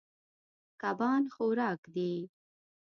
کبان 0.81 1.23
خوراک 1.33 1.81
دي. 1.93 2.13